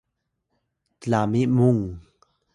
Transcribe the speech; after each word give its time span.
tlami 1.01 1.41
mung 1.57 1.81